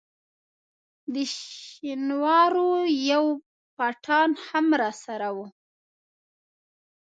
[1.13, 2.71] د شینوارو
[3.11, 3.25] یو
[3.77, 5.47] پټان هم راسره وو.